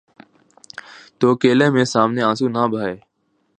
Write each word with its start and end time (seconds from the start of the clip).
تو 1.19 1.25
اکیلے 1.33 1.67
میں، 1.73 1.85
سامنے 1.93 2.21
آنسو 2.29 2.45
نہ 2.55 2.63
بہائے۔ 2.71 2.95